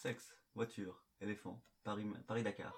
[0.00, 2.74] sexe, voiture, éléphant, Paris, Paris-Dakar.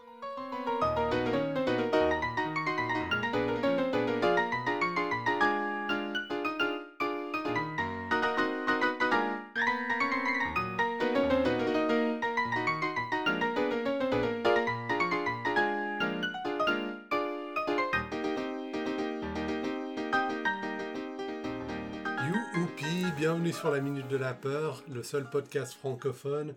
[22.26, 26.56] Youhoupi, bienvenue sur la Minute de la Peur, le seul podcast francophone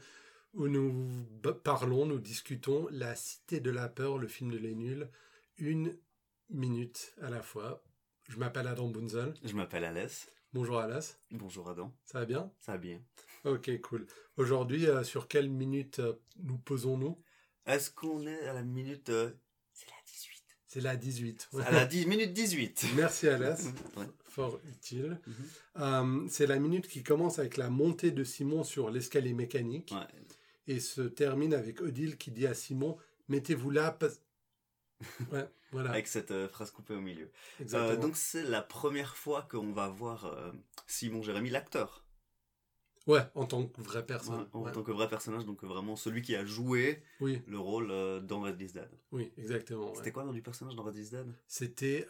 [0.56, 1.06] où nous
[1.64, 5.10] parlons, nous discutons La Cité de la Peur, le film de Les Nuls,
[5.58, 5.98] une
[6.50, 7.84] minute à la fois.
[8.30, 9.34] Je m'appelle Adam Bunzel.
[9.44, 10.32] Je m'appelle Alès.
[10.54, 11.94] Bonjour Alas, Bonjour Adam.
[12.06, 12.50] ça va bien?
[12.62, 13.02] Ça va bien.
[13.44, 14.08] Ok, cool.
[14.38, 17.22] Aujourd'hui, euh, sur quelle minute euh, nous posons-nous?
[17.66, 19.10] Est-ce qu'on est à la minute...
[19.10, 19.32] euh,
[19.74, 20.44] C'est la 18.
[20.68, 21.50] C'est la 18.
[21.66, 22.86] À la 10 minute 18.
[22.96, 24.06] Merci Alas, Ouais.
[24.24, 25.20] fort utile.
[25.76, 26.30] Mhm.
[26.30, 29.92] C'est la minute qui commence avec la montée de Simon sur l'escalier mécanique.
[29.94, 30.08] Ouais.
[30.68, 33.98] Et se termine avec Odile qui dit à Simon Mettez-vous là.
[35.32, 35.90] Ouais, voilà.
[35.92, 37.30] Avec cette euh, phrase coupée au milieu.
[37.60, 37.92] exactement.
[37.92, 40.52] Euh, donc c'est la première fois qu'on va voir euh,
[40.88, 42.04] Simon Jérémy, l'acteur.
[43.08, 44.48] Ouais, en tant que vraie Ouais, personne.
[44.54, 44.72] en Ouais.
[44.72, 48.42] tant que vrai personnage, donc vraiment celui qui a joué Oui, le rôle euh, dans
[48.42, 48.90] Red Is Dead.
[49.12, 49.94] oui, exactement.
[49.96, 52.08] C'était quoi le nom du personnage dans Red Is Dead C'était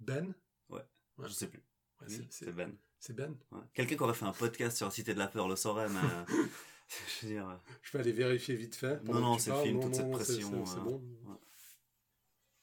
[0.00, 0.34] Ben.
[0.68, 0.82] Ouais.
[1.22, 1.62] Je sais plus.
[2.06, 2.74] Oui, c'est- Ben.
[2.98, 3.34] c'est Ben.
[3.72, 5.98] Quelqu'un qui aurait fait un podcast sur la Cité de la Peur le saurait, mais...
[6.90, 7.48] euh, je veux dire...
[7.48, 9.02] euh, Je vais aller vérifier vite fait.
[9.04, 11.02] Non, non, c'est le film, Non, toute cette non, pression, C'est euh, bon.
[11.26, 11.34] ouais.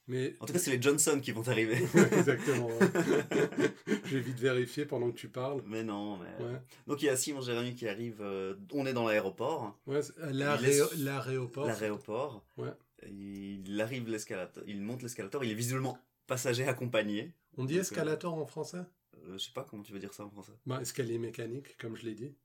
[0.08, 0.36] Mais.
[0.40, 1.78] En tout cas, c'est les Johnson qui vont arriver.
[2.18, 2.68] exactement.
[2.68, 2.78] ouais.
[4.06, 5.64] Je vais vite vérifier pendant que tu parles.
[5.66, 6.46] mais non, mais...
[6.46, 6.62] Ouais.
[6.86, 10.02] Donc il y a Simon Jérémy qui arrive, euh, on est dans l'aéroport, Ouais,
[10.32, 11.66] L'aéroport.
[11.68, 12.70] l'aéroport, Ouais.
[13.08, 17.34] il arrive l'escalator, il monte l'escalator, il est visiblement passager accompagné.
[17.58, 18.84] On dit escalator en français?
[19.28, 20.52] Euh, je sais pas comment tu veux dire ça en français.
[20.68, 22.36] bah, Escalier mécanique, comme je l'ai dit.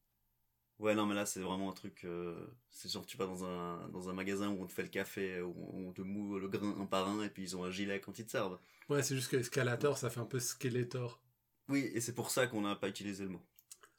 [0.81, 2.35] Ouais, non, mais là c'est vraiment un truc, euh,
[2.71, 5.41] c'est genre tu vas dans un, dans un magasin où on te fait le café,
[5.43, 8.01] où on te moue le grain un par un et puis ils ont un gilet
[8.01, 8.59] quand ils te servent.
[8.89, 11.21] Ouais, c'est juste que escalator, ça fait un peu skeletor.
[11.69, 13.43] Oui, et c'est pour ça qu'on n'a pas utilisé le mot.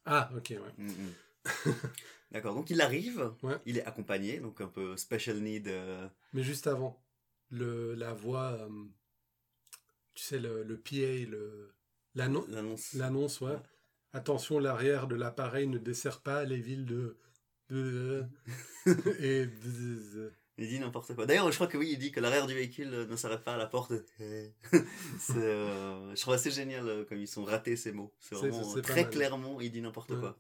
[0.06, 0.74] Ah, ok, ouais.
[0.84, 1.14] Mm, mm.
[2.32, 3.58] D'accord, donc il arrive, Ouais.
[3.66, 5.68] il est accompagné, donc un peu special need.
[5.68, 7.04] euh, Mais juste avant,
[7.50, 8.70] le, la voix, euh,
[10.16, 11.30] tu sais, le, le PA,
[12.16, 12.94] L'annonce.
[12.94, 13.52] l'annonce, ouais.
[13.52, 13.60] Ouais.
[14.14, 17.18] Attention, l'arrière de l'appareil ne dessert pas les villes de...
[19.20, 19.48] et...
[20.58, 21.26] Il dit n'importe quoi.
[21.26, 23.58] D'ailleurs, je crois que oui, il dit que l'arrière du véhicule ne s'arrête pas à
[23.58, 23.94] la porte.
[24.20, 28.14] c'est, euh, je trouve assez génial euh, comme ils sont ratés ces mots.
[28.20, 30.20] C'est vraiment très clairement, il dit n'importe Ouais.
[30.20, 30.38] quoi.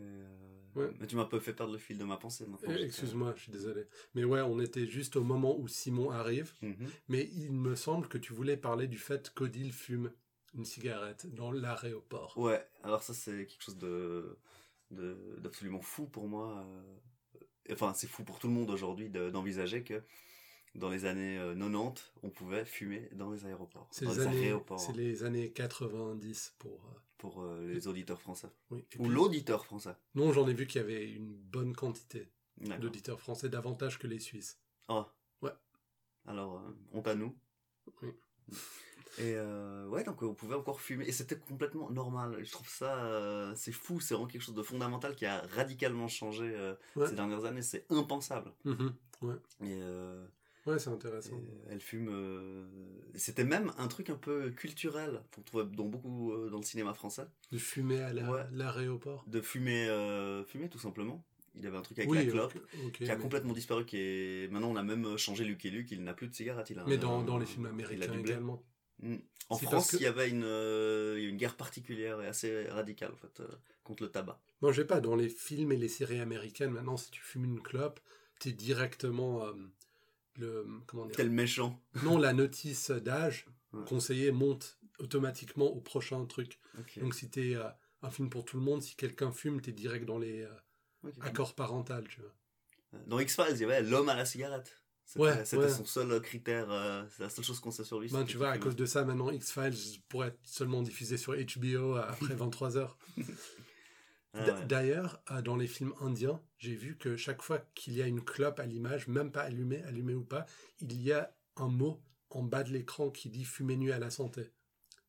[0.00, 0.90] Euh, Ouais.
[1.00, 2.46] Mais tu m'as un peu fait perdre le fil de ma pensée.
[2.80, 3.84] Excuse-moi, je suis désolé.
[4.14, 6.52] Mais ouais, on était juste au moment où Simon arrive.
[6.62, 6.88] Mhm.
[7.08, 10.12] Mais il me semble que tu voulais parler du fait qu'Odile fume
[10.54, 12.36] une cigarette dans l'aéroport.
[12.38, 14.38] Ouais, alors ça c'est quelque chose de,
[14.90, 16.64] de d'absolument fou pour moi.
[16.66, 16.94] euh,
[17.70, 20.02] Enfin, c'est fou pour tout le monde aujourd'hui de- d'envisager que
[20.74, 23.88] dans les années euh, 90, on pouvait fumer dans les aéroports.
[23.90, 26.72] C'est dans les, c'est les années 90 pour...
[26.86, 28.48] euh, pour euh, les auditeurs français.
[28.70, 28.78] oui.
[28.98, 29.94] Ou puis- l'auditeur français.
[30.14, 32.28] Non, j'en ai vu qu'il y avait une bonne quantité
[32.80, 34.58] d'auditeurs français, davantage que les Suisses.
[34.88, 35.04] Oh.
[35.42, 35.52] Ouais.
[36.26, 37.36] Alors, euh, honte à nous.
[38.02, 38.10] Oui.
[39.18, 41.06] Et euh, ouais, donc on pouvait encore fumer.
[41.08, 42.36] Et c'était complètement normal.
[42.44, 44.00] Je trouve ça, euh, c'est fou.
[44.00, 47.06] C'est vraiment quelque chose de fondamental qui a radicalement changé euh, Ouais.
[47.08, 47.62] ces dernières années.
[47.62, 48.52] C'est impensable.
[48.64, 48.94] Mhm.
[49.62, 50.24] Et, euh,
[50.66, 51.40] Ouais, c'est et, intéressant.
[51.70, 52.10] elle fume.
[53.14, 57.24] C'était même un truc un peu culturel qu'on trouvait dans beaucoup dans le cinéma français.
[57.50, 58.42] De fumer à la- Ouais.
[58.52, 59.24] l'aéroport.
[59.26, 59.86] De fumer,
[60.46, 61.24] fumer tout simplement.
[61.54, 62.54] Il avait un truc avec oui, la clope.
[62.92, 64.52] qui a mais- complètement disparu, qui est...
[64.52, 66.70] Maintenant, on a même changé Luke et Luke, il n'a plus de cigarette.
[66.70, 68.62] Il a Mais un- dans, dans les films il a américains également.
[69.00, 69.16] Mm.
[69.50, 73.16] En France, que- il y avait une, euh, une guerre particulière et assez radicale, en
[73.16, 73.48] fait, euh,
[73.82, 74.38] contre le tabac.
[74.60, 77.44] Non, je sais pas, dans les films et les séries américaines, maintenant, si tu fumes
[77.46, 77.98] une clope,
[78.40, 79.52] t'es directement euh,
[80.36, 80.66] le...
[80.86, 81.80] Comment dire Quel méchant.
[82.02, 83.84] Non, la notice d'âge Ouais.
[83.86, 86.58] conseillée monte automatiquement au prochain truc.
[86.96, 87.68] Donc si t'es euh,
[88.02, 90.46] un film pour tout le monde, si quelqu'un fume, t'es direct dans les
[91.20, 92.34] accords parentaux, tu vois.
[93.06, 94.77] Dans X-Files, il y avait l'homme à la cigarette.
[95.08, 98.10] C'était Ouais, son seul critère, euh, c'est la seule chose qu'on sait sur lui.
[98.10, 101.94] Ben, tu vois, à cause de ça, maintenant, X-Files pourrait être seulement diffusé sur HBO
[101.96, 102.90] après 23h.
[104.34, 104.66] Ah D- ouais.
[104.66, 108.22] D'ailleurs, euh, dans les films indiens, j'ai vu que chaque fois qu'il y a une
[108.22, 110.44] clope à l'image, même pas allumée, allumée ou pas,
[110.80, 114.10] il y a un mot en bas de l'écran qui dit fumer nuit à la
[114.10, 114.52] santé.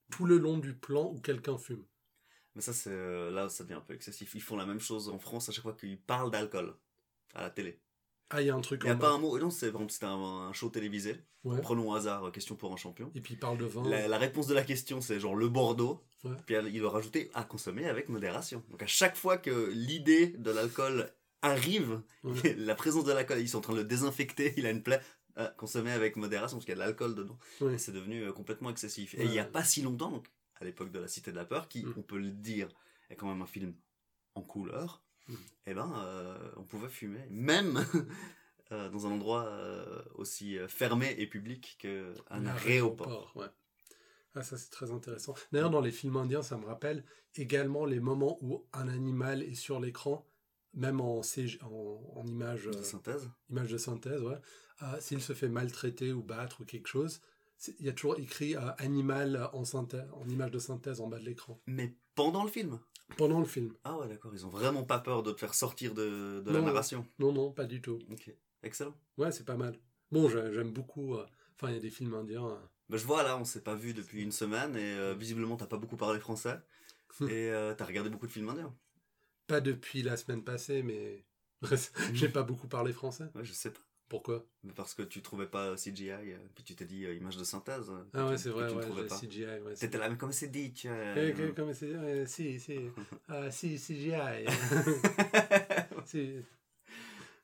[0.09, 1.83] Tout le long du plan où quelqu'un fume.
[2.55, 4.33] Mais ça, c'est euh, là, ça devient un peu excessif.
[4.35, 6.75] Ils font la même chose en France à chaque fois qu'ils parlent d'alcool
[7.35, 7.81] à la télé.
[8.31, 9.37] Ah, il y a un truc Il n'y a pas un mot.
[9.39, 10.11] Non, c'est vraiment c'était un,
[10.49, 11.17] un show télévisé.
[11.43, 11.59] Ouais.
[11.61, 13.11] Prenons au hasard, euh, question pour un champion.
[13.15, 13.87] Et puis il parle de vin.
[13.89, 16.03] La, la réponse de la question, c'est genre le Bordeaux.
[16.23, 16.35] Ouais.
[16.45, 18.63] Puis il doit rajouter à consommer avec modération.
[18.69, 21.11] Donc à chaque fois que l'idée de l'alcool
[21.41, 22.53] arrive, Ouais.
[22.57, 25.01] la présence de l'alcool, ils sont en train de le désinfecter, il a une plaie.
[25.37, 27.37] Euh, consommer avec modération parce qu'il y a de l'alcool dedans.
[27.71, 29.13] Et c'est devenu euh, complètement excessif.
[29.13, 30.27] Et il n'y a pas si longtemps, donc,
[30.59, 31.93] à l'époque de la Cité de la Peur, qui, Mm.
[31.97, 32.67] on peut le dire,
[33.09, 33.73] est quand même un film
[34.35, 35.01] en couleur.
[35.65, 37.83] Eh ben, euh, on pouvait fumer, même
[38.71, 43.31] euh, dans un endroit euh, aussi fermé et public qu'un aéroport.
[43.35, 43.47] Ouais.
[44.35, 45.33] Ah, ça c'est très intéressant.
[45.51, 47.03] D'ailleurs, dans les films indiens, ça me rappelle
[47.35, 50.25] également les moments où un animal est sur l'écran,
[50.73, 51.21] même en,
[51.63, 53.29] en, en image, De synthèse.
[53.49, 54.37] image de synthèse, ouais.
[54.79, 57.21] Ah, S'il se fait maltraiter ou battre ou quelque chose,
[57.79, 61.25] il y a toujours écrit animal en, synthèse, en image de synthèse en bas de
[61.25, 61.59] l'écran.
[61.67, 62.79] Mais pendant le film.
[63.17, 63.73] Pendant le film.
[63.83, 66.61] Ah ouais, d'accord, ils ont vraiment pas peur de te faire sortir de, de la
[66.61, 67.05] narration.
[67.19, 67.99] Non, non, pas du tout.
[68.11, 68.33] Ok,
[68.63, 68.95] excellent.
[69.17, 69.77] Ouais, c'est pas mal.
[70.11, 71.15] Bon, j'ai- j'aime beaucoup.
[71.15, 71.25] euh,
[71.55, 72.47] Enfin, il y a des films indiens.
[72.47, 72.57] euh,
[72.87, 75.67] Bah, je vois là, on s'est pas vu depuis une semaine et euh, visiblement t'as
[75.67, 76.57] pas beaucoup parlé français
[77.21, 78.73] et euh, t'as regardé beaucoup de films indiens.
[79.47, 81.25] Pas depuis la semaine passée, mais
[82.13, 83.25] j'ai pas beaucoup parlé français.
[83.35, 83.81] Ouais, je sais pas.
[84.09, 84.43] Pourquoi?
[84.75, 87.89] Parce que tu trouvais pas CGI, euh, puis tu t'es dit euh, image de synthèse.
[87.91, 89.15] euh, Ah ouais, c'est vrai, tu ne ouais, trouvais pas.
[89.19, 89.45] CGI.
[89.45, 92.79] Ouais, T'étais là, mais comment c'est dit tu, que- comment c'est euh, Si, si.
[93.29, 94.45] Ah, si, CGI.
[96.05, 96.35] si.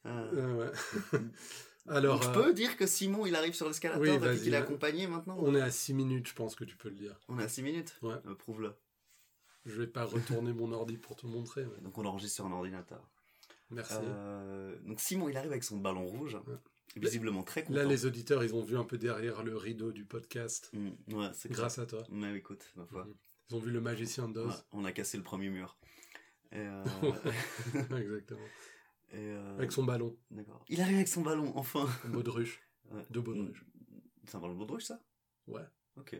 [0.04, 0.26] Ah.
[0.34, 0.72] Ouais.
[1.88, 4.48] Alors, Donc, je euh, peux dire que Simon il arrive sur l'escalator oui, et qu'il
[4.48, 4.64] est ouais.
[4.64, 7.20] accompagné maintenant on est à 6 minutes, je pense que tu peux le dire.
[7.30, 8.16] On est à 6 minutes Ouais.
[8.26, 8.74] Euh, Prouve-le.
[9.68, 11.64] Je vais pas retourner mon ordi pour te montrer.
[11.66, 13.08] mais Donc on enregistre sur un ordinateur.
[13.72, 13.96] Merci.
[14.00, 16.56] Euh, donc Simon il arrive avec son ballon rouge, Ouais.
[16.98, 17.80] visiblement très content.
[17.80, 21.30] Là, les auditeurs, ils ont vu un peu derrière le rideau du podcast, Mm, ouais,
[21.34, 22.04] c'est grâce à toi.
[22.10, 23.06] Mais écoute, ma foi.
[23.06, 23.16] Mhm.
[23.50, 24.48] Ils ont vu le magicien d'Oz.
[24.50, 25.78] Ouais, on a cassé le premier mur.
[26.52, 26.84] Et, euh,
[28.02, 28.40] Exactement.
[29.12, 30.64] et, euh, Avec son ballon, D'accord.
[30.70, 31.88] Il arrive avec son ballon, enfin.
[32.06, 32.62] en baudruche.
[32.92, 33.04] Ouais.
[33.10, 33.66] De baudruche.
[34.26, 35.02] C'est un ballon de baudruche, ça?
[35.48, 35.64] Ouais.
[35.98, 36.16] Ok.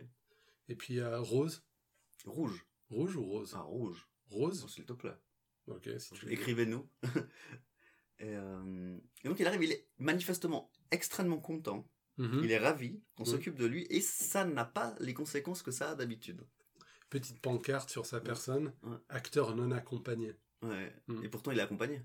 [0.68, 1.64] Et puis, euh, rose.
[2.24, 2.66] Rouge.
[2.90, 3.52] Rouge ou rose?
[3.56, 4.08] Ah, rouge.
[4.30, 5.14] Rose Oh, S'il te plaît.
[5.68, 6.32] Ok, si tu veux.
[6.32, 6.88] Écrivez-nous.
[8.18, 11.88] et, euh, et donc il arrive, il est manifestement extrêmement content.
[12.18, 12.40] Mhm.
[12.44, 13.26] Il est ravi, on Mhm.
[13.28, 16.46] s'occupe de lui, et ça n'a pas les conséquences que ça a d'habitude.
[17.10, 18.72] Petite pancarte sur sa personne.
[18.82, 18.96] Ouais.
[19.10, 20.34] Acteur non accompagné.
[20.62, 20.94] Ouais.
[21.08, 21.24] Mhm.
[21.24, 22.02] Et pourtant il est accompagné.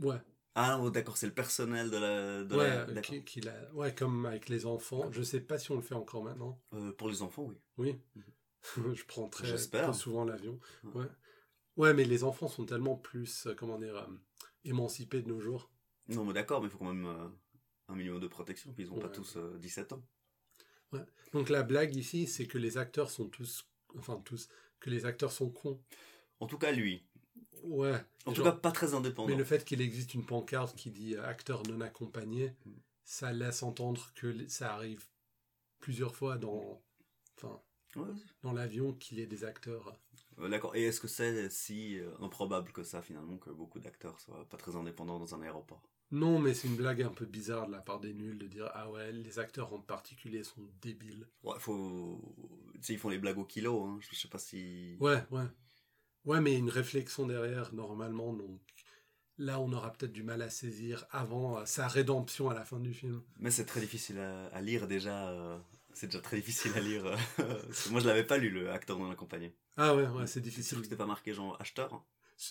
[0.00, 0.20] Ouais.
[0.54, 2.44] Ah non, d'accord, c'est le personnel de la...
[2.44, 5.10] De ouais, la- euh, qui- qu'il a- ouais, comme avec les enfants.
[5.12, 6.60] Je sais pas si on le fait encore maintenant.
[6.74, 7.56] Euh, pour les enfants, oui.
[7.76, 8.24] Oui.
[8.94, 10.58] je prends très, très souvent l'avion.
[10.94, 11.06] Ouais.
[11.78, 11.94] Ouais.
[11.94, 14.06] Mais les enfants sont tellement plus, euh, comment dire, euh,
[14.64, 15.70] émancipés de nos jours.
[16.08, 17.28] Non, mais d'accord, mais il faut quand même euh,
[17.88, 20.02] un minimum de protection, puis ils n'ont pas tous euh, 17 ans.
[21.32, 24.48] Donc la blague ici, c'est que les acteurs sont tous, enfin tous,
[24.80, 25.78] que les acteurs sont cons.
[26.40, 27.04] En tout cas, lui.
[27.62, 28.00] Ouais.
[28.24, 29.28] En tout cas, pas très indépendant.
[29.28, 32.70] mais le fait qu'il existe une pancarte qui dit acteur non accompagné, Mm.
[33.04, 35.04] ça laisse entendre que ça arrive
[35.78, 36.82] plusieurs fois dans,
[37.36, 37.60] enfin,
[37.96, 38.08] Ouais,
[38.42, 39.98] dans l'avion qu'il y ait des acteurs.
[40.40, 40.74] Euh, D'accord.
[40.76, 44.56] Et est-ce que c'est si euh, improbable que ça, finalement, que beaucoup d'acteurs soient pas
[44.56, 45.82] très indépendants dans un aéroport?
[46.10, 48.70] Non, mais c'est une blague un peu bizarre de la part des nuls de dire
[48.74, 51.26] ah ouais, les acteurs en particulier sont débiles.
[51.42, 52.34] Ouais, faut.
[52.76, 53.98] Tu sais, ils font les blagues au kilo, hein.
[54.00, 54.96] Je sais pas si.
[55.00, 55.44] Ouais, ouais.
[56.24, 58.60] Ouais, mais une réflexion derrière, normalement, donc
[59.36, 62.80] là, on aura peut-être du mal à saisir avant euh, sa rédemption à la fin
[62.80, 63.22] du film.
[63.38, 65.28] Mais c'est très difficile à, à lire déjà.
[65.30, 65.58] euh,
[65.98, 67.04] C'est déjà très difficile à lire.
[67.06, 67.16] euh,
[67.90, 69.52] moi, je l'avais pas lu, le acteur non accompagné.
[69.76, 70.78] Ah ouais, ouais, c'est difficile.
[70.78, 71.92] que c'était pas marqué genre acheteur.
[71.92, 72.04] hein.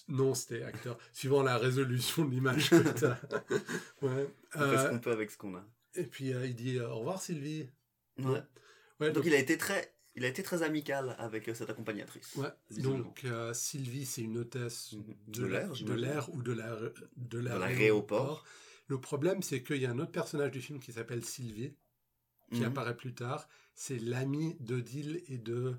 [0.09, 0.97] Non, c'était acteur.
[1.13, 3.17] Suivant la résolution de l'image que t'as.
[4.01, 4.27] ouais.
[4.53, 5.65] On fait ce Euh, qu'on peut avec ce qu'on a.
[5.95, 7.69] et puis, euh, il dit euh, au revoir, Sylvie.
[8.19, 8.41] Ouais.
[9.00, 9.93] Ouais, Donc, donc, il a été très.
[10.15, 12.36] Il a été très amical avec cette accompagnatrice.
[12.36, 12.50] ouais,
[12.81, 14.95] donc Sylvie, c'est une hôtesse
[15.27, 16.75] de, De la- l'air, de l'air ou de la
[17.15, 18.43] de l'aéroport.
[18.88, 21.75] Le problème, c'est qu'il y a un autre personnage du film qui s'appelle Sylvie,
[22.51, 22.68] qui Mhm.
[22.68, 23.48] apparaît plus tard.
[23.75, 25.75] C'est l'ami d'Odile et de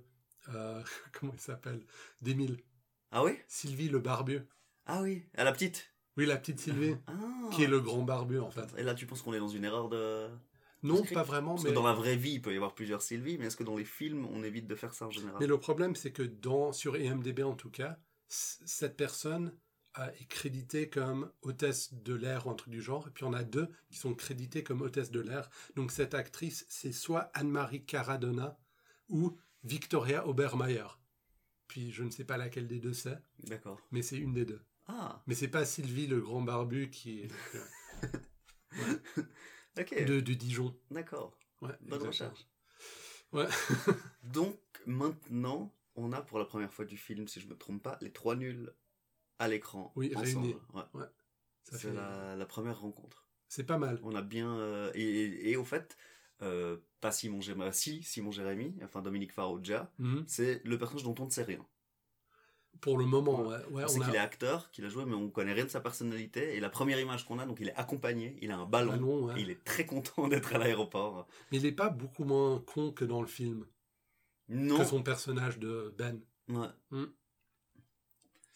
[0.51, 0.83] euh,
[1.13, 1.81] comment il s'appelle?
[2.23, 2.59] d'Émile.
[3.11, 3.33] Ah oui?
[3.49, 4.43] Sylvie le barbu.
[4.87, 5.93] Ah oui, à la petite.
[6.17, 7.13] Oui, la petite Sylvie, Ah.
[7.53, 8.67] qui est le grand barbu en fait.
[8.77, 10.29] Et là, tu penses qu'on est dans une erreur de.
[10.83, 13.03] Non, pas vraiment, Parce mais que dans la vraie vie, il peut y avoir plusieurs
[13.03, 15.37] Sylvie, mais est-ce que dans les films, on évite de faire ça en général?
[15.41, 17.99] Mais le problème, c'est que dans, sur IMDB en tout cas,
[18.29, 19.53] cette personne
[19.97, 23.43] est créditée comme hôtesse de l'air ou un truc du genre, et puis on a
[23.45, 25.51] deux qui sont crédités comme hôtesse de l'air.
[25.77, 28.59] Donc cette actrice, c'est soit Anne-Marie Caradonna
[29.09, 30.87] ou Victoria Obermeier.
[31.67, 33.81] Puis je ne sais pas laquelle des deux c'est, D'accord.
[33.91, 34.63] mais c'est une des deux.
[34.87, 37.31] Ah, Mais c'est pas Sylvie le grand barbu qui est
[39.79, 40.05] ok.
[40.05, 40.75] de, de Dijon.
[40.91, 41.39] D'accord.
[41.61, 42.31] Ouais, Bonne exactement.
[42.33, 42.47] recherche.
[43.33, 43.47] Ouais.
[44.23, 47.99] Donc, maintenant, on a pour la première fois du film, si je me trompe pas,
[48.01, 48.73] les trois nuls
[49.39, 49.93] à l'écran.
[49.97, 50.55] Oui, ensemble.
[50.95, 51.05] Ouais.
[51.65, 53.25] C'est la, la première rencontre.
[53.49, 53.99] C'est pas mal.
[54.03, 54.51] On a bien.
[54.59, 55.97] euh, et, et, et au fait,
[56.43, 60.25] euh, pas Simon Jérémy, si, Simon Jérémy, enfin Dominique Farrugia, Mhm.
[60.27, 61.65] c'est le personnage dont on ne sait rien.
[62.81, 63.57] Pour le moment, ouais.
[63.73, 65.81] ouais on sait qu'il est acteur, qu'il a joué, mais on connaît rien de sa
[65.81, 66.55] personnalité.
[66.57, 69.25] Et la première image qu'on a, donc il est accompagné, il a un ballon, ballon,
[69.27, 69.39] ouais.
[69.41, 71.27] et il est très content d'être à l'aéroport.
[71.51, 73.67] Mais il est pas beaucoup moins con que dans le film,
[74.49, 74.79] Non.
[74.79, 76.21] que son personnage de Ben.
[76.49, 76.69] Ouais.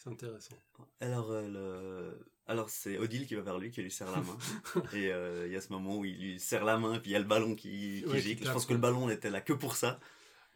[0.03, 0.57] C'est intéressant.
[1.01, 4.37] Alors, euh, le- Alors c'est Odile qui va vers lui, qui lui serre la main.
[4.95, 7.13] et euh, il y a ce moment où il lui serre la main, puis il
[7.13, 8.37] y a le ballon qui, qui Ouais, qui.
[8.37, 10.01] Je pense que le ballon n'était là que pour ça.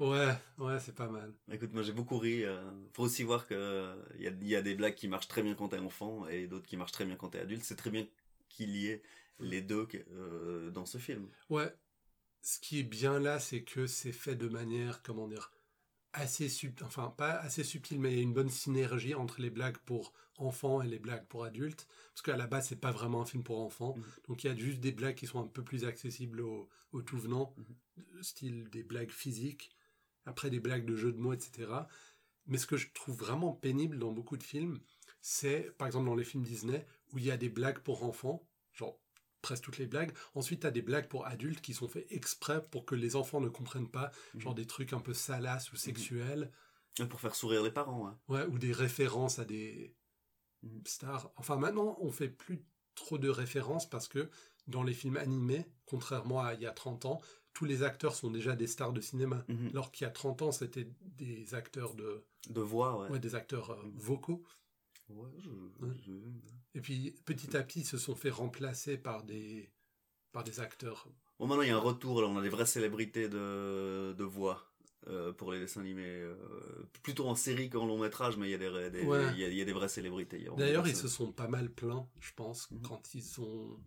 [0.01, 1.33] Ouais, ouais, c'est pas mal.
[1.51, 2.45] Écoute, moi j'ai beaucoup ri.
[2.45, 2.61] Euh,
[2.93, 5.55] faut aussi voir que il y a, y a des blagues qui marchent très bien
[5.55, 7.63] quand t'es enfant et d'autres qui marchent très bien quand t'es adulte.
[7.63, 8.07] C'est très bien
[8.49, 9.03] qu'il y ait
[9.39, 11.29] les deux euh, dans ce film.
[11.51, 11.73] Ouais.
[12.43, 15.51] Ce qui est bien là, c'est que c'est fait de manière, comment dire,
[16.17, 19.51] assez subtile, enfin pas assez subtile, mais il y a une bonne synergie entre les
[19.51, 21.87] blagues pour enfants et les blagues pour adultes.
[22.13, 23.95] Parce qu'à la base, c'est pas vraiment un film pour enfants.
[23.97, 24.05] Mhm.
[24.29, 27.03] Donc il y a juste des blagues qui sont un peu plus accessibles aux, aux
[27.03, 27.55] tout venants,
[28.23, 29.71] style des blagues physiques,
[30.25, 31.71] après des blagues de jeux de mots, etc.
[32.47, 34.81] Mais ce que je trouve vraiment pénible dans beaucoup de films,
[35.21, 38.47] c'est par exemple dans les films Disney, où il y a des blagues pour enfants,
[38.73, 38.99] genre
[39.43, 40.13] presque toutes les blagues.
[40.35, 43.41] Ensuite, tu as des blagues pour adultes qui sont faites exprès pour que les enfants
[43.41, 46.51] ne comprennent pas, genre des trucs un peu salaces ou sexuels,
[46.99, 48.09] Et Pour faire sourire les parents.
[48.09, 48.19] hein.
[48.29, 49.95] ouais, ou des références à des
[50.63, 50.83] Mhm.
[50.87, 51.31] stars.
[51.37, 52.65] Enfin, maintenant, on fait plus
[52.95, 54.31] trop de références parce que
[54.67, 57.21] dans les films animés, contrairement à il y a 30 ans,
[57.53, 59.45] tous les acteurs sont déjà des stars de cinéma.
[59.49, 59.69] Mhm.
[59.71, 63.11] Alors qu'il y a 30 ans, c'était des acteurs de, De voix, ouais.
[63.11, 63.93] ouais, des acteurs euh, Mhm.
[63.97, 64.43] vocaux.
[65.09, 65.51] Ouais, je-
[65.85, 65.95] Ouais.
[66.05, 69.71] je- Et puis, petit à petit, ils se sont fait remplacer par des,
[70.33, 71.09] par des acteurs.
[71.39, 74.25] Bon, maintenant il y a un retour, là, on a des vraies célébrités de, de
[74.25, 74.73] voix
[75.09, 76.05] euh, pour les dessins animés.
[76.05, 76.35] euh,
[77.03, 79.33] plutôt en série qu'en long métrage, mais il y, a des, des- Ouais.
[79.35, 80.45] il y, a, il y a des vraies célébrités.
[80.57, 82.83] D'ailleurs, ils se sont pas mal plaints, je pense, Mhm.
[82.83, 83.79] quand ils ont.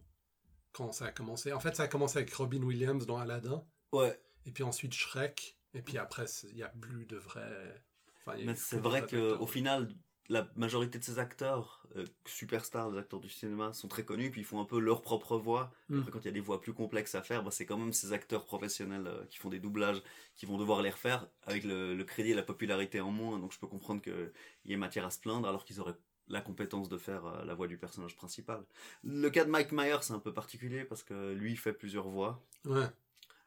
[0.71, 1.51] Quand ça a commencé.
[1.51, 5.57] En fait, ça a commencé avec Robin Williams dans Aladdin, Ouais, et puis ensuite Shrek,
[5.73, 7.83] et puis après, il n'y a plus de vrais.
[8.19, 9.89] Enfin, mais c'est vrai qu'au final,
[10.29, 14.41] la majorité de ces acteurs, euh, superstars, des acteurs du cinéma, sont très connus, puis
[14.41, 15.71] ils font un peu leur propre voix.
[15.89, 15.99] Mm.
[15.99, 17.93] Après, quand il y a des voix plus complexes à faire, bah, c'est quand même
[17.93, 20.01] ces acteurs professionnels euh, qui font des doublages,
[20.35, 23.39] qui vont devoir les refaire avec le, le crédit et la popularité en moins.
[23.39, 24.31] Donc je peux comprendre qu'il
[24.65, 27.55] y ait matière à se plaindre, alors qu'ils auraient la compétence de faire euh, la
[27.55, 28.63] voix du personnage principal.
[29.03, 32.07] Le cas de Mike Myers, c'est un peu particulier, parce que lui, il fait plusieurs
[32.07, 32.45] voix.
[32.65, 32.85] Ouais.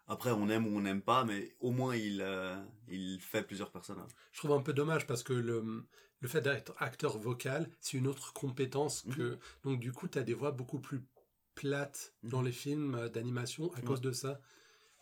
[0.09, 2.57] Après, on aime ou on n'aime pas, mais au moins, il, euh,
[2.89, 4.11] il fait plusieurs personnages.
[4.33, 5.85] Je trouve un peu dommage parce que le,
[6.23, 9.15] le fait d'être acteur vocal, c'est une autre compétence Mhm.
[9.15, 9.39] que.
[9.65, 11.03] Donc, du coup, tu as des voix beaucoup plus
[11.55, 12.31] plates Mhm.
[12.31, 14.41] dans les films euh, d'animation à cause de ça.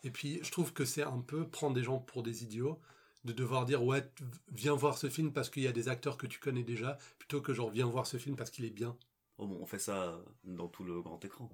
[0.03, 2.81] Et puis, je trouve que c'est un peu prendre des gens pour des idiots
[3.23, 4.03] de devoir dire ouais,
[4.51, 7.39] viens voir ce film parce qu'il y a des acteurs que tu connais déjà, plutôt
[7.39, 8.97] que genre viens voir ce film parce qu'il est bien.
[9.37, 11.51] Oh, bon, on fait ça dans tout le grand écran.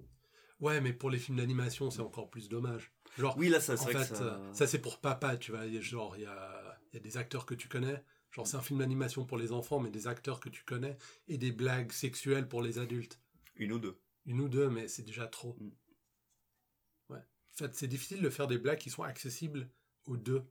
[0.61, 2.91] Ouais, mais pour les films d'animation, c'est encore plus dommage.
[3.17, 4.23] Genre, Oui, là, ça en fait, ça...
[4.23, 5.67] euh, ça c'est pour papa, tu vois.
[5.81, 8.01] Genre, il y a, il y a des acteurs que tu connais.
[8.37, 10.95] Genre, c'est un film d'animation pour les enfants, mais des acteurs que tu connais.
[11.27, 13.19] Et des blagues sexuelles pour les adultes.
[13.55, 13.99] Une ou deux.
[14.27, 15.57] Une ou deux, mais c'est déjà trop.
[15.59, 15.71] Mm.
[17.09, 17.17] Ouais.
[17.17, 19.67] En fait, c'est difficile de faire des blagues qui sont accessibles
[20.05, 20.43] aux deux,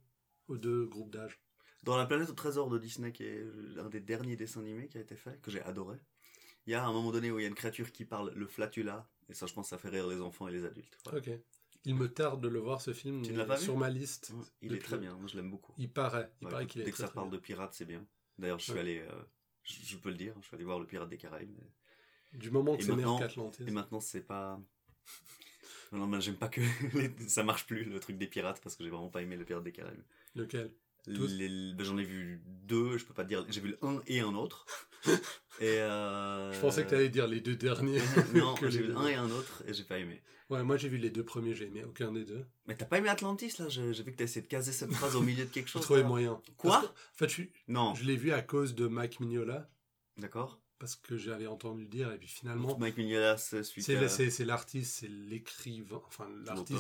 [0.49, 1.41] aux deux groupes d'âge.
[1.85, 3.47] Dans La planète au trésor de Disney, qui est
[3.79, 5.97] un des derniers dessins animés qui a été fait, que j'ai adoré,
[6.67, 8.49] il y a un moment donné où il y a une créature qui parle le
[8.49, 10.99] flatula, et ça, je pense, ça fait rire les enfants et les adultes.
[11.05, 11.21] Voilà.
[11.21, 11.31] Ok.
[11.87, 13.23] Il me tarde de le voir, ce film.
[13.23, 14.33] Tu ne mais l'as pas vu Sur ma liste.
[14.61, 15.73] Il est très bien, moi je l'aime beaucoup.
[15.79, 16.31] Il paraît.
[16.41, 18.05] Il Ouais, paraît qu'il est Dès que très, ça parle de pirates, c'est bien.
[18.39, 18.81] D'ailleurs, je suis Ouais.
[18.81, 19.23] allé, euh,
[19.63, 21.55] je, je peux le dire, je suis allé voir le Pirate des Caraïbes.
[21.57, 23.63] mais- Du moment que c'est maintenant- qu'Atlantis.
[23.67, 24.61] Et maintenant, c'est pas.
[25.93, 26.61] Non, non, mais j'aime pas que.
[27.29, 29.63] ça marche plus le truc des pirates parce que j'ai vraiment pas aimé le Pirate
[29.63, 30.03] des Caraïbes.
[30.35, 30.73] Lequel?
[31.07, 33.47] Les- ben, J'en ai vu deux, je peux pas te dire.
[33.49, 34.67] J'ai vu le un et un autre.
[35.61, 36.53] et euh...
[36.53, 38.01] Je pensais que tu allais dire les deux derniers.
[38.35, 38.97] non, j'ai vu deux.
[38.97, 40.23] un et un autre et j'ai pas aimé.
[40.49, 42.45] Ouais, moi j'ai vu les deux premiers, j'ai aimé aucun des deux.
[42.67, 43.69] Mais t'as pas aimé Atlantis là?
[43.69, 45.83] J'ai j'ai vu que t'as essayé de caser cette phrase au milieu de quelque chose.
[45.83, 46.07] trouvais là.
[46.09, 46.41] moyen.
[46.57, 46.71] Quoi?
[46.71, 49.69] Parce que- En fait, je, Non, je l'ai vu à cause de Mike Mignola,
[50.19, 50.61] d'accord.
[50.79, 55.09] parce que j'avais entendu dire, et puis finalement, Mike Mignola, c'est celui c'est l'artiste, c'est
[55.09, 56.79] l'écrivain, enfin l'artiste,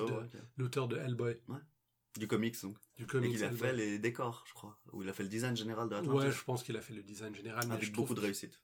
[0.56, 1.36] l'auteur, de- ouais, de Hellboy,
[2.18, 2.76] du comics donc.
[2.96, 4.78] du Et comics qu'il a fait les décors, je crois.
[4.92, 6.26] Ou il a fait le design général de Atlantis.
[6.26, 8.60] Ouais, je pense qu'il a fait le design général, mais avec beaucoup de réussite.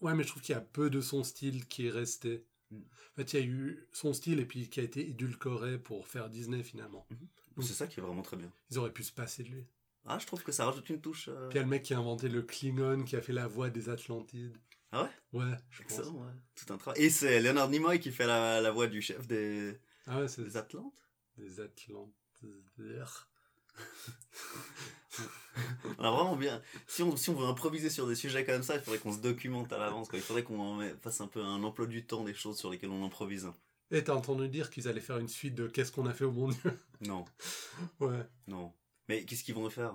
[0.00, 2.44] Ouais, mais je trouve qu'il y a peu de son style qui est resté.
[2.70, 2.76] Mm.
[2.78, 6.06] En fait, il y a eu son style et puis qui a été édulcoré pour
[6.08, 7.06] faire Disney finalement.
[7.56, 7.62] Mm.
[7.62, 8.52] C'est ça qui est vraiment très bien.
[8.70, 9.64] Ils auraient pu se passer de lui.
[10.06, 11.28] Ah, je trouve que ça rajoute une touche.
[11.28, 13.32] euh, Puis il y a le mec qui a inventé le Klingon, qui a fait
[13.32, 14.58] la voix des Atlantides.
[14.92, 15.40] Ah ouais?
[15.40, 15.98] Ouais, je pense.
[15.98, 16.32] Excellent, ouais.
[16.54, 17.02] Tout un travail.
[17.02, 20.56] Et c'est Leonard Nimoy qui fait la, la voix du chef des, Ah ouais, des
[20.56, 21.08] Atlantes?
[21.38, 22.12] des Atlantides.
[25.98, 26.60] On a vraiment bien.
[26.88, 29.18] Si on, si on veut improviser sur des sujets comme ça, il faudrait qu'on se
[29.20, 30.08] documente à l'avance.
[30.12, 33.04] Il faudrait qu'on fasse un peu un emploi du temps des choses sur lesquelles on
[33.04, 33.48] improvise.
[33.92, 36.32] Et t'as entendu dire qu'ils allaient faire une suite de Qu'est-ce qu'on a fait au
[36.32, 36.78] bon Dieu?
[37.02, 37.24] Non,
[38.00, 38.26] Ouais.
[38.48, 38.72] non.
[39.08, 39.92] Mais qu'est-ce qu'ils vont faire?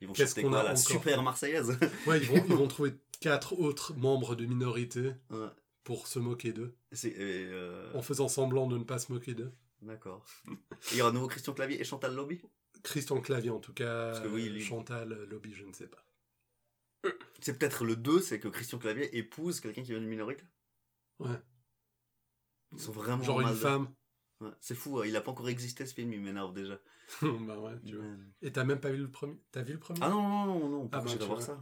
[0.00, 1.78] Ils vont Qu'est-ce chanter qu'on quoi a La encore super Marseillaise?
[2.06, 5.48] Ouais, ils vont, ils vont trouver quatre autres membres de minorité Ouais.
[5.84, 9.52] pour se moquer d'eux, C'est- euh, en faisant semblant de ne pas se moquer d'eux.
[9.82, 10.24] D'accord.
[10.92, 12.40] Il y aura de nouveau Christian Clavier et Chantal Lobby?
[12.82, 14.10] Christian Clavier, en tout cas.
[14.12, 16.04] Parce que oui, lui- Chantal, Lobby, je ne sais pas.
[17.40, 20.44] C'est peut-être le 2, c'est que Christian Clavier épouse quelqu'un qui vient d'une minorité?
[21.20, 21.40] Ouais.
[22.72, 23.94] Ils sont vraiment Genre une de- femme.
[24.40, 26.78] Ouais, C'est fou, hein, il a pas encore existé ce film, il m'énerve déjà.
[27.22, 28.04] bah ouais, tu vois.
[28.42, 29.36] Et t'as même pas vu le premier?
[29.50, 30.00] T'as vu le premier?
[30.02, 31.60] Ah non, non, non, non, Ah bah, j'irais tu voir ça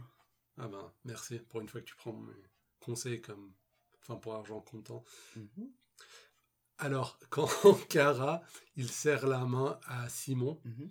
[0.57, 2.33] Ah ben, merci pour une fois que tu prends mes
[2.79, 3.51] conseils comme.
[4.01, 5.03] Enfin, pour argent comptant.
[5.35, 5.71] Mhm.
[6.79, 7.47] Alors, quand
[7.89, 8.41] Cara,
[8.75, 10.89] il serre la main à Simon, Mhm.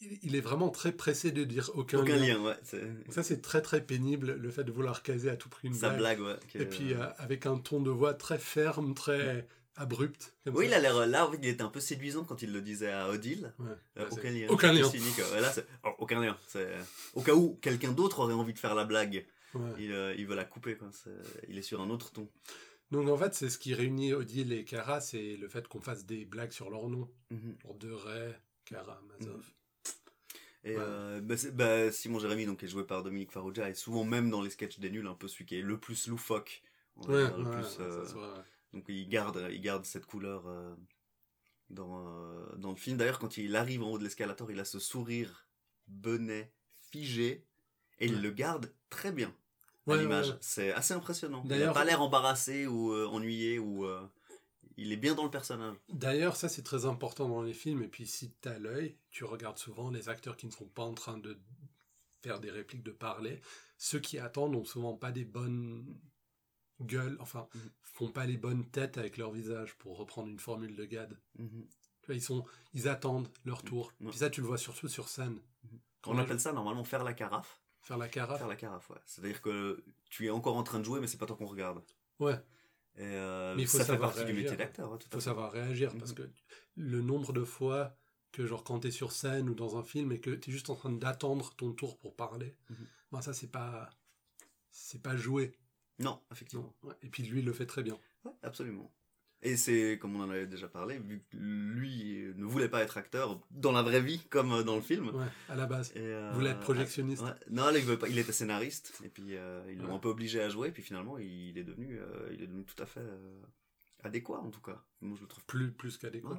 [0.00, 2.40] il, il est vraiment très pressé de dire aucun, Aucun lien.
[2.42, 2.56] ouais.
[3.10, 5.90] Ça, c'est très très pénible, le fait de vouloir caser à tout prix une Sa
[5.90, 6.18] blague.
[6.18, 6.36] blague, ouais.
[6.52, 10.34] que- Et puis, euh, avec un ton de voix très ferme, très abrupt.
[10.44, 10.70] Comme Oui, ça.
[10.70, 11.06] il a l'air.
[11.06, 13.52] Là, il était un peu séduisant quand il le disait à Odile.
[13.58, 13.66] Ouais.
[13.98, 14.46] Euh, c'est- aucun lien.
[14.48, 14.88] Aucun lien.
[14.88, 15.40] cynique, ouais.
[15.40, 16.36] Là, c'est- oh, aucun lien.
[17.14, 19.60] Au cas où quelqu'un d'autre aurait envie de faire la blague, Ouais.
[19.78, 20.76] il, euh, il veut la couper.
[20.76, 20.90] Quoi.
[21.48, 22.28] Il est sur un autre ton.
[22.94, 26.06] Donc, en fait, c'est ce qui réunit Odile et Cara, c'est le fait qu'on fasse
[26.06, 27.10] des blagues sur leur nom.
[27.62, 28.32] Genre De Ray,
[28.64, 29.44] Cara, Mazov.
[30.62, 30.76] Et Ouais.
[30.78, 34.40] euh, bah, bah, Simon Jérémy, donc, est joué par Dominique Farrugia, est souvent même dans
[34.42, 36.62] les sketchs des nuls un peu celui qui est le plus loufoque.
[36.96, 38.04] Ouais, le plus, euh,
[38.72, 40.74] donc il garde, il garde cette couleur euh,
[41.70, 42.96] dans, euh, dans le film.
[42.96, 45.48] D'ailleurs, quand il arrive en haut de l'escalator, il a ce sourire
[45.88, 46.52] benet,
[46.92, 47.44] figé,
[47.98, 49.34] et il le garde très bien
[49.86, 50.30] Ouais, l'image.
[50.30, 50.36] ouais.
[50.40, 51.42] C'est assez impressionnant.
[51.44, 54.00] Il n'a pas l'air embarrassé ou euh, ennuyé ou euh,
[54.76, 55.76] il est bien dans le personnage.
[55.90, 57.82] D'ailleurs, ça c'est très important dans les films.
[57.82, 60.82] Et puis, si tu as l'œil, tu regardes souvent les acteurs qui ne sont pas
[60.84, 61.38] en train de
[62.22, 63.40] faire des répliques, de parler.
[63.76, 65.84] Ceux qui attendent ont souvent pas des bonnes
[66.80, 67.70] gueules, enfin, Mhm.
[67.82, 71.16] font pas les bonnes têtes avec leur visage, pour reprendre une formule de Gad.
[71.38, 71.66] Mhm.
[72.00, 73.92] Tu vois, ils, sont, ils attendent leur tour.
[74.00, 74.08] Ouais.
[74.10, 75.38] Puis ça, tu le vois surtout sur scène.
[76.02, 77.60] Quand On appelle ça normalement faire la carafe.
[77.84, 78.38] Faire la carafe.
[78.38, 78.98] Faire la carafe, ouais.
[79.06, 81.82] C'est-à-dire que tu es encore en train de jouer, mais c'est pas toi qu'on regarde.
[82.18, 82.34] Ouais.
[82.96, 84.64] Et euh, Mais il faut ça fait savoir partie du réagir, métier quoi.
[84.66, 84.92] d'acteur.
[84.94, 85.20] à faut fait.
[85.20, 86.16] savoir réagir parce Mhm.
[86.16, 86.30] que
[86.76, 87.96] le nombre de fois
[88.32, 90.74] que genre quand t'es sur scène ou dans un film et que t'es juste en
[90.76, 92.86] train d'attendre ton tour pour parler, Mhm.
[93.12, 93.90] ben ça c'est pas
[94.70, 95.56] c'est pas joué.
[95.98, 96.72] Non, effectivement.
[96.82, 96.88] Non.
[96.90, 96.94] Ouais.
[97.02, 97.98] Et puis lui il le fait très bien.
[98.24, 98.90] Ouais, absolument.
[99.46, 102.96] Et c'est, comme on en avait déjà parlé, vu que lui ne voulait pas être
[102.96, 105.10] acteur dans la vraie vie, comme euh, dans le film.
[105.14, 105.92] Ouais, à la base.
[105.96, 107.22] Euh, Vous voulez être projectionniste.
[107.22, 107.30] ouais.
[107.50, 109.94] Non, là, il, veut pas, il était scénariste, et puis euh, ils l'ont Ouais.
[109.94, 112.64] un peu obligé à jouer, et puis finalement, il est devenu, euh, il est devenu
[112.64, 113.04] tout à fait
[114.02, 114.82] adéquat, en tout cas.
[115.02, 116.38] Moi, je le trouve Plus plus qu'adéquat.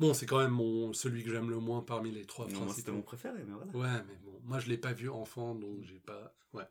[0.00, 2.74] Bon, c'est quand même mon celui que j'aime le moins parmi les trois Non, moi,
[2.74, 3.70] c'était mon préféré, mais voilà.
[3.98, 6.34] Ouais, mais bon, moi je l'ai pas vu enfant, donc j'ai pas.
[6.54, 6.64] Ouais.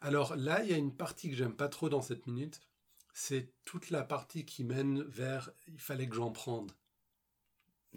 [0.00, 2.62] Alors là, il y a une partie que j'aime pas trop dans cette minute.
[3.20, 5.50] C'est toute la partie qui mène vers.
[5.66, 6.68] Il fallait que j'en prenne.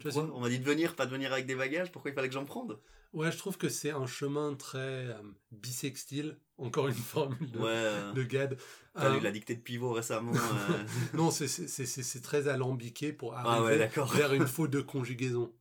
[0.00, 2.26] Pourquoi On m'a dit de venir, pas de venir avec des bagages, pourquoi il fallait
[2.28, 2.76] que j'en prenne
[3.12, 5.14] Ouais, je trouve que c'est un chemin très euh,
[5.52, 6.38] bisextile.
[6.58, 8.58] Encore une formule de, Ouais, de Gad.
[8.94, 10.32] t'as Euh, lu la dictée de pivot récemment.
[10.70, 15.52] euh, non, c'est- très alambiqué pour Ah arriver ouais, vers une faute de conjugaison.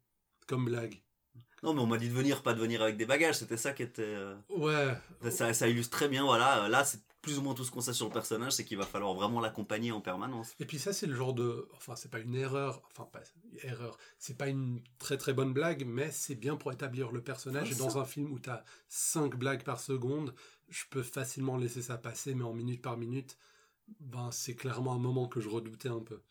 [0.48, 1.02] Comme blague.
[1.62, 3.74] Non, mais on m'a dit de venir, pas de venir avec des bagages, c'était ça
[3.74, 4.02] qui était...
[4.02, 4.98] euh, Ouais.
[5.30, 6.68] Ça, ça illustre très bien, voilà.
[6.68, 8.86] Là, c'est plus ou moins tout ce qu'on sait sur le personnage, c'est qu'il va
[8.86, 10.54] falloir vraiment l'accompagner en permanence.
[10.60, 11.68] Et puis ça, c'est le genre de...
[11.76, 12.82] Enfin, c'est pas une erreur.
[12.92, 13.22] Enfin, pas
[13.64, 13.98] erreur.
[14.18, 17.72] C'est pas une très très bonne blague, mais c'est bien pour établir le personnage.
[17.72, 20.34] Et dans un film où t'as 5 blagues par seconde,
[20.70, 23.38] je peux facilement laisser ça passer, mais en minute par minute,
[24.00, 26.22] ben c'est clairement un moment que je redoutais un peu.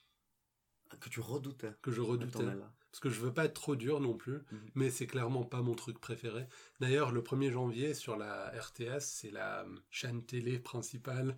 [0.98, 1.72] Que tu redoutais.
[1.82, 2.42] Que je redoutais.
[2.42, 2.72] Là.
[2.90, 4.70] Parce que je veux pas être trop dur non plus, Mhm.
[4.74, 6.46] mais c'est clairement pas mon truc préféré.
[6.80, 11.36] D'ailleurs, le 1er janvier, sur la RTS, c'est la euh, chaîne télé principale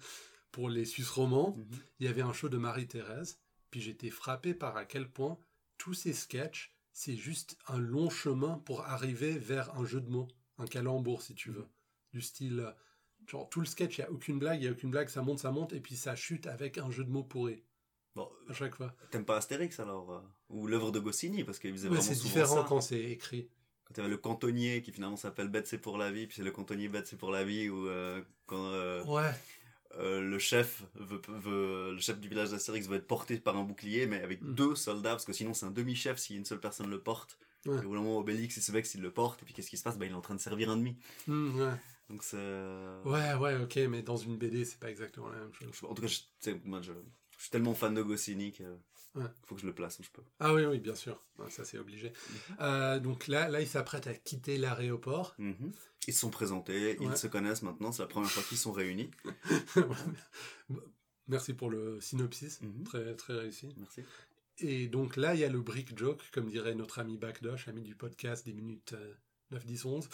[0.50, 1.78] pour les Suisses romans, Mhm.
[2.00, 3.38] il y avait un show de Marie-Thérèse,
[3.70, 5.38] puis j'étais frappé par à quel point
[5.78, 10.28] tous ces sketchs, c'est juste un long chemin pour arriver vers un jeu de mots,
[10.58, 11.66] un calembour si tu veux.
[12.12, 12.70] Du style, euh,
[13.26, 15.22] genre tout le sketch, il n'y a aucune blague, il n'y a aucune blague, ça
[15.22, 17.62] monte, ça monte, et puis ça chute avec un jeu de mots pourri,
[18.14, 18.94] Bon, à chaque fois.
[19.10, 20.20] t'aimes pas Astérix alors euh,
[20.50, 22.66] Ou l'œuvre de Goscinny, parce qu'il faisait Ouais, vraiment c'est différent ça.
[22.68, 23.48] quand c'est écrit.
[23.84, 26.50] Quand avait le cantonnier qui finalement s'appelle Bête c'est pour la vie, puis c'est le
[26.52, 29.30] cantonnier Bête c'est pour la vie, ou euh, quand euh, Ouais,
[29.98, 33.64] euh, le chef veut, veut- le chef du village d'Astérix veut être porté par un
[33.64, 34.54] bouclier, mais avec Mm.
[34.54, 37.38] deux soldats, parce que sinon c'est un demi-chef si une seule personne le porte.
[37.66, 37.80] Ouais.
[37.82, 39.76] Et au moment où Obélix il se vexe, il le porte, et puis qu'est-ce qui
[39.76, 39.96] se passe?
[39.98, 40.96] Bah, Il est en train de servir un demi.
[41.26, 41.74] Hmm, ouais.
[42.10, 42.36] Donc c'est...
[43.04, 45.70] Ouais, ouais, ok, mais dans une BD, c'est pas exactement la même chose.
[45.88, 46.92] En tout cas, je, moi, je,
[47.42, 48.62] je suis tellement fan de Goscinny que
[49.16, 49.24] Ouais.
[49.42, 50.22] faut que je le place où je peux.
[50.38, 51.20] Ah oui, oui, bien sûr.
[51.50, 52.10] Ça, c'est obligé.
[52.10, 52.56] Mhm.
[52.60, 55.34] Euh, donc là, là, ils s'apprêtent à quitter l'aéroport.
[55.38, 55.72] Mhm.
[56.06, 57.06] Ils se sont présentés, Ouais.
[57.10, 59.10] ils se connaissent maintenant, c'est la première fois qu'ils sont réunis.
[61.28, 62.60] Merci pour le synopsis.
[62.62, 62.84] Mhm.
[62.84, 63.74] Très, très réussi.
[63.76, 64.02] Merci.
[64.58, 67.82] Et donc là, il y a le brick joke, comme dirait notre ami Backdosh, ami
[67.82, 69.14] du podcast des minutes euh,
[69.50, 70.08] 9, 10, 11.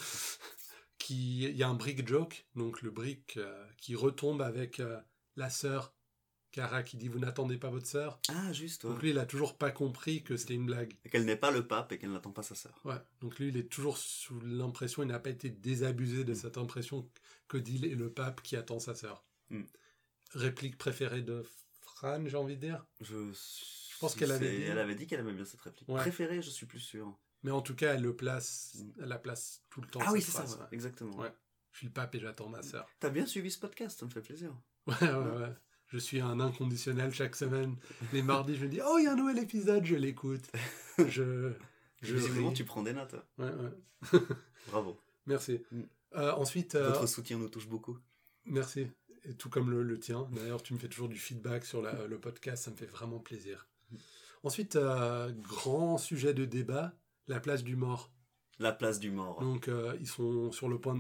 [0.98, 4.98] Puis il y a un brick joke, donc le brick euh, qui retombe avec euh,
[5.36, 5.94] la sœur
[6.58, 8.18] Kara qui dit vous n'attendez pas votre sœur.
[8.30, 8.90] Ah, juste, ouais.
[8.90, 10.96] Donc lui il a toujours pas compris que c'était une blague.
[11.04, 12.80] Et qu'elle n'est pas le pape et qu'elle n'attend pas sa sœur.
[12.84, 12.96] Ouais.
[13.20, 17.08] Donc lui il est toujours sous l'impression, il n'a pas été désabusé de cette impression
[17.46, 19.24] qu'Odile est le pape qui attend sa sœur.
[19.50, 19.62] Mm.
[20.34, 21.44] Réplique préférée de
[21.80, 22.84] Fran, j'ai envie de dire.
[23.00, 23.14] Je,
[24.00, 25.88] pense qu'elle avait dit- Elle avait dit qu'elle aimait bien cette réplique.
[25.88, 26.00] Ouais.
[26.00, 27.16] Préférée, je suis plus sûr.
[27.44, 29.02] Mais en tout cas elle le place, Mm.
[29.02, 30.00] elle la place tout le temps.
[30.04, 31.22] ah oui, c'est ça, ouais, exactement.
[31.70, 32.88] Je suis le pape et j'attends ma sœur.
[32.98, 34.52] T'as bien suivi ce podcast, ça me fait plaisir.
[34.88, 35.54] Ouais, ouais, ouais.
[35.88, 37.76] Je suis un inconditionnel chaque semaine.
[38.12, 40.44] Les mardis, je me dis, oh, il y a un nouvel épisode, je l'écoute.
[40.98, 41.52] Je.
[42.00, 43.16] Je Visiblement, tu prends des notes.
[43.38, 44.20] Ouais, ouais.
[44.68, 45.00] Bravo.
[45.26, 45.60] Merci.
[45.72, 45.80] Mm.
[46.14, 47.98] Euh, ensuite, euh, Votre soutien nous touche beaucoup.
[48.44, 48.86] merci.
[49.24, 50.28] Et tout comme le, le tien.
[50.30, 53.18] D'ailleurs, tu me fais toujours du feedback sur la- le podcast, ça me fait vraiment
[53.18, 53.66] plaisir.
[54.44, 56.94] Ensuite, euh, grand sujet de débat,
[57.26, 58.12] la place du mort.
[58.60, 59.40] La place du mort.
[59.40, 60.98] Donc, euh, ils sont sur le point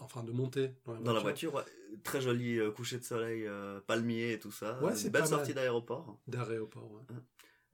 [0.00, 1.62] enfin, de monter dans la Dans la voiture, ouais.
[2.02, 4.82] très joli euh, coucher de soleil, euh, palmier et tout ça.
[4.82, 6.18] Ouais, c'est belle sortie d'aéroport.
[6.26, 7.02] D'aéroport, ouais.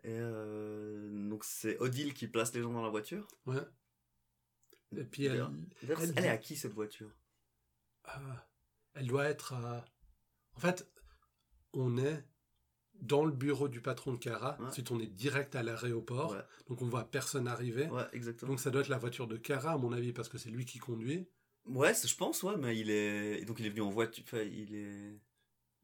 [0.03, 3.27] Et euh, donc c'est Odile qui place les gens dans la voiture.
[3.47, 3.63] ouais.
[4.97, 5.47] Et puis, elle,
[5.83, 7.11] elle elle, est à qui cette voiture?
[8.95, 9.55] Elle doit être.
[10.57, 10.91] En fait,
[11.73, 12.25] on est
[13.01, 14.57] dans le bureau du patron de Cara.
[14.61, 14.67] Ouais.
[14.67, 16.33] Ensuite, on est direct à l'aéroport.
[16.33, 17.87] Ouais, Donc, on voit personne arriver.
[17.89, 18.51] ouais, exactement.
[18.53, 20.65] Donc, ça doit être la voiture de Cara, à mon avis, parce que c'est lui
[20.65, 21.27] qui conduit.
[21.67, 23.45] Ouais, je pense, ouais, mais il est.
[23.45, 24.25] Donc il est venu en voiture.
[24.27, 25.19] Enfin, il est.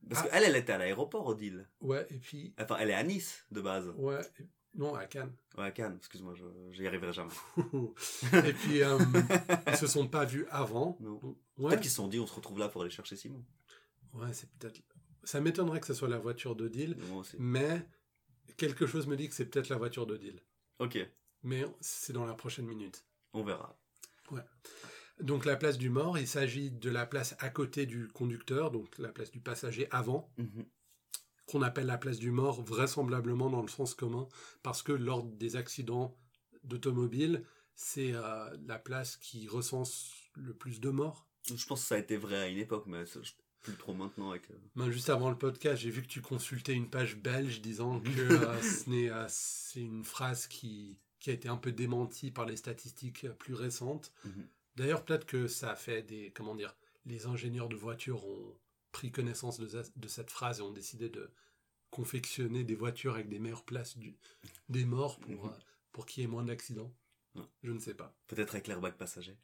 [0.08, 0.28] Parce Ah.
[0.30, 1.68] qu'elle, elle était à l'aéroport, Odile.
[1.80, 2.54] Ouais, et puis.
[2.58, 3.88] Enfin, elle est à Nice, de base.
[3.96, 4.20] Ouais.
[4.74, 5.32] Non, à Cannes.
[5.56, 6.34] Ouais, à Cannes, excuse-moi,
[6.72, 7.30] j'y arriverai jamais.
[8.46, 8.98] et puis, euh,
[9.68, 10.96] ils se sont pas vus avant.
[11.00, 11.20] Non.
[11.58, 13.42] Ouais, Peut-être qu'ils se sont dit, on se retrouve là pour aller chercher Simon.
[14.14, 14.80] ouais c'est peut-être.
[15.26, 17.36] Ça m'étonnerait que ce soit la voiture de Deal, Moi aussi.
[17.38, 17.86] mais
[18.56, 20.40] quelque chose me dit que c'est peut-être la voiture de Deal.
[20.78, 20.98] Ok,
[21.42, 23.04] Mais c'est dans la prochaine minute.
[23.34, 23.76] on verra.
[25.20, 28.98] Donc la place du mort, il s'agit de la place à côté du conducteur, donc
[28.98, 30.66] la place du passager avant, Mhm.
[31.46, 34.28] qu'on appelle la place du mort vraisemblablement dans le sens commun,
[34.62, 36.16] parce que lors des accidents
[36.64, 41.26] d'automobile, c'est euh, la place qui recense le plus de morts.
[41.46, 43.32] Je pense que ça a été vrai à une époque, mais je-
[43.66, 44.50] plus trop maintenant avec.
[44.50, 48.00] euh, Ben, juste avant le podcast, j'ai vu que tu consultais une page belge disant
[48.04, 52.46] que euh, ce euh, c'est une phrase qui, qui a été un peu démentie par
[52.46, 54.12] les statistiques euh, plus récentes.
[54.24, 54.46] Mhm.
[54.76, 56.30] D'ailleurs, peut-être que ça a fait des.
[56.34, 56.76] Comment dire
[57.06, 58.56] Les ingénieurs de voitures ont
[58.92, 61.30] pris connaissance de, cette phrase et ont décidé de
[61.90, 64.16] confectionner des voitures avec des meilleures places du,
[64.68, 65.50] des morts pour, Mhm.
[65.50, 65.58] euh,
[65.92, 66.92] pour qu'il y ait moins d'accidents.
[67.62, 68.14] Je ne sais pas.
[68.28, 69.36] Peut-être avec l'airbag passager.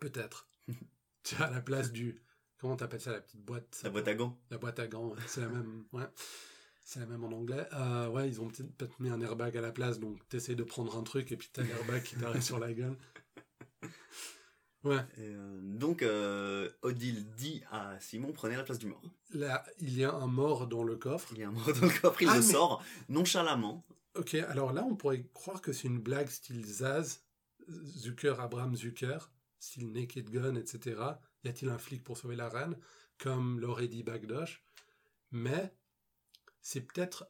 [0.00, 0.48] Peut-être.
[1.22, 2.20] tu as la place du.
[2.58, 3.80] Comment t'appelles ça, la petite boîte?
[3.84, 4.38] La boîte à gants.
[4.50, 5.84] La boîte à gants, c'est la même.
[5.92, 6.06] Ouais.
[6.84, 7.66] C'est la même en anglais.
[7.72, 10.96] Euh, ouais, ils ont peut-être mis un airbag à la place, donc t'essayes de prendre
[10.96, 12.96] un truc et puis t'as l'airbag qui t'arrive sur la gueule.
[14.84, 15.04] Ouais.
[15.18, 19.02] Euh, donc, euh, Odile dit à Simon prenez la place du mort.
[19.34, 21.30] Là, il y a un mort dans le coffre.
[21.32, 23.84] Il y a un mort dans le coffre, il Ah, le mais- sort nonchalamment.
[24.14, 27.24] Ok, alors là, on pourrait croire que c'est une blague style Zaz,
[27.68, 29.18] Zucker, Abraham Zucker,
[29.58, 31.00] style Naked Gun, etc.
[31.46, 32.76] Y a-t-il un flic pour sauver la reine
[33.18, 34.62] Comme l'aurait dit Bagdosh.
[35.30, 35.72] Mais
[36.60, 37.28] c'est peut-être.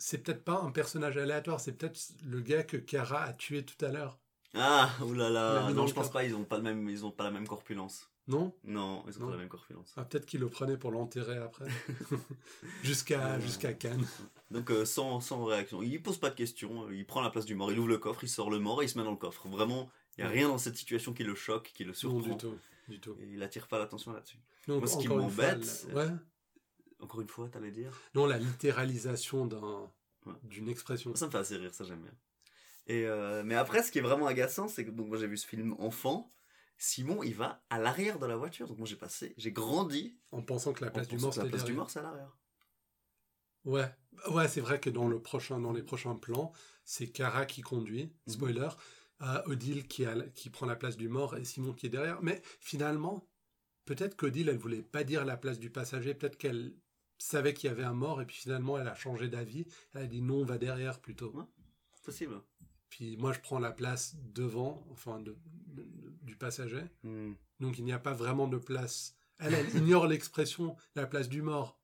[0.00, 3.84] C'est peut-être pas un personnage aléatoire, c'est peut-être le gars que Kara a tué tout
[3.84, 4.20] à l'heure.
[4.54, 5.70] Ah, oulala.
[5.74, 8.08] Non, je pense pas, ils ont pas, le même, ils ont pas la même corpulence.
[8.28, 8.54] Non?
[8.62, 9.26] Non, ils ont Non.
[9.26, 9.92] pas la même corpulence.
[9.96, 11.66] ah, Peut-être qu'il le prenait pour l'enterrer après.
[12.84, 13.40] Jusqu'à Euh.
[13.40, 14.06] jusqu'à Cannes.
[14.52, 15.82] Donc, euh, sans, sans réaction.
[15.82, 18.22] Il pose pas de questions, il prend la place du mort, il ouvre le coffre,
[18.22, 19.48] il sort le mort et il se met dans le coffre.
[19.48, 22.20] Vraiment, il y a rien dans cette situation qui le choque, qui le Non, surprend.
[22.20, 22.58] du tout.
[22.88, 23.16] Du tout.
[23.20, 24.38] Et il attire pas l'attention là-dessus.
[24.66, 26.08] Moi, ce qui m'embête, la- c'est- Ouais.
[27.00, 29.90] Encore une fois, t'allais dire Non, la littéralisation d'un
[30.26, 30.32] Ouais.
[30.42, 31.14] d'une expression.
[31.14, 32.14] Ça me fait assez rire, ça j'aime bien.
[32.86, 35.36] Et euh, mais après, ce qui est vraiment agaçant, c'est que donc moi j'ai vu
[35.36, 36.32] ce film enfant.
[36.76, 38.66] Simon, il va à l'arrière de la voiture.
[38.68, 40.16] Donc moi j'ai passé, j'ai grandi.
[40.32, 41.76] En pensant que la place du mort la c'était place du derrière.
[41.78, 42.36] mort, c'est à l'arrière.
[43.64, 43.90] Ouais,
[44.30, 46.52] ouais, c'est vrai que dans le prochain, dans les prochains plans,
[46.84, 48.04] c'est Kara qui conduit.
[48.26, 48.32] Mhm.
[48.34, 48.68] Spoiler.
[49.22, 52.22] Euh, Odile qui, a, qui prend la place du mort et Simon qui est derrière.
[52.22, 53.26] Mais finalement,
[53.84, 56.14] peut-être qu'Odile, elle voulait pas dire la place du passager.
[56.14, 56.74] Peut-être qu'elle
[57.18, 59.66] savait qu'il y avait un mort et puis finalement, elle a changé d'avis.
[59.94, 61.30] Elle a dit non, on va derrière plutôt.
[61.32, 61.44] Ouais.
[62.04, 62.40] Possible.
[62.90, 65.86] Puis moi, je prends la place devant, enfin, de- de-
[66.22, 66.82] du passager.
[67.02, 67.32] Hmm.
[67.60, 69.14] Donc il n'y a pas vraiment de place.
[69.38, 71.78] Elle, elle ignore l'expression la place du mort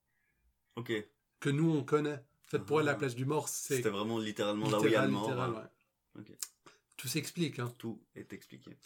[0.76, 0.92] Ok.
[1.40, 2.14] que nous on connaît.
[2.46, 2.96] En fait, pour elle, la Ah.
[2.96, 5.30] place du mort, c'est C'était vraiment littéralement là où il y a le mort.
[5.30, 5.68] hein.
[6.16, 6.22] ouais.
[6.96, 7.72] Tout s'explique, hein.
[7.78, 8.76] Tout est expliqué.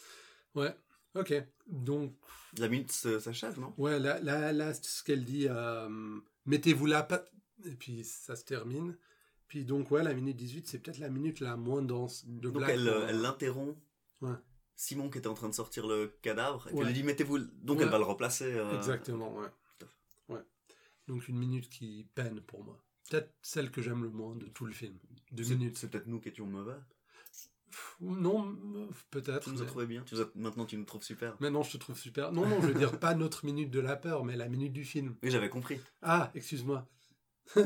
[0.55, 0.75] Ouais.
[1.15, 1.33] Ok.
[1.67, 2.15] Donc,
[2.57, 3.73] La minute s'achève, non?
[3.77, 7.07] Ouais, là, là, là, ce qu'elle dit, euh, mettez-vous là,
[7.65, 8.97] et puis ça se termine.
[9.47, 12.57] Puis donc, ouais, la minute 18, c'est peut-être la minute la moins dense de Donc
[12.59, 12.69] Black.
[12.71, 13.77] elle euh, elle l'interrompt.
[14.21, 14.35] Ouais.
[14.75, 16.77] Simon qui était en train de sortir le cadavre, et Ouais.
[16.79, 17.39] qu'elle lui dit mettez-vous.
[17.39, 17.83] Donc Ouais.
[17.85, 18.45] elle va le remplacer.
[18.53, 19.47] euh, Exactement, ouais.
[20.29, 20.41] ouais.
[21.07, 22.79] Donc une minute qui peine pour moi.
[23.09, 24.97] Peut-être celle que j'aime le moins de tout le film.
[25.31, 25.77] Deux minutes.
[25.79, 26.77] C'est peut-être nous qui étions mauvais.
[28.01, 29.43] Non, euh, peut-être.
[29.45, 30.03] Tu nous as mais- trouvé bien.
[30.03, 31.35] Tu nous as- Maintenant tu nous trouves super.
[31.39, 32.31] Maintenant, je te trouve super.
[32.31, 34.83] Non, non, je veux dire pas notre minute de la peur, mais la minute du
[34.85, 35.15] film.
[35.23, 35.79] Oui, j'avais compris.
[36.01, 36.87] Ah, excuse-moi.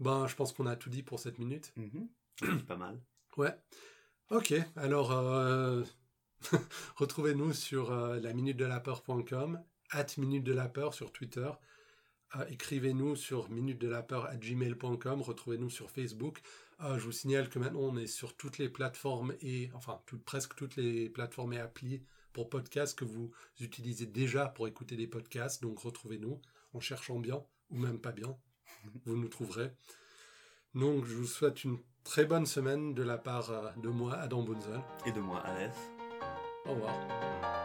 [0.00, 1.72] Ben, je pense qu'on a tout dit pour cette minute.
[1.76, 2.08] Mhm.
[2.66, 3.00] Pas mal.
[3.36, 3.54] Ouais.
[4.30, 5.82] Ok, alors euh,
[6.96, 11.48] retrouvez-nous sur euh, la minute de la peur.com, at minute de la peur sur Twitter.
[12.36, 16.40] Euh, Écrivez-nous sur minute de la peur at gmail.com, retrouvez-nous sur Facebook.
[16.80, 20.54] Euh, je vous signale que maintenant on est sur toutes les plateformes et, enfin, presque
[20.54, 25.62] toutes les plateformes et applis pour podcasts que vous utilisez déjà pour écouter des podcasts.
[25.62, 26.40] Donc retrouvez-nous
[26.72, 28.36] en cherchant bien, ou même pas bien,
[29.04, 29.70] vous nous trouverez.
[30.74, 34.42] Donc je vous souhaite une très bonne semaine de la part euh, de moi, Adam
[34.42, 34.80] Bunzel.
[35.06, 35.78] Et de moi, Aleph.
[36.66, 37.63] Au revoir.